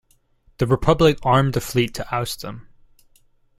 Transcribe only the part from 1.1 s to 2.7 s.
armed a fleet to oust them.